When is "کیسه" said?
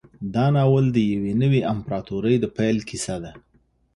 2.89-3.15